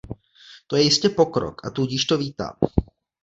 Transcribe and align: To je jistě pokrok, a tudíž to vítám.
To 0.67 0.75
je 0.75 0.83
jistě 0.83 1.09
pokrok, 1.09 1.65
a 1.65 1.69
tudíž 1.69 2.05
to 2.05 2.17
vítám. 2.17 2.53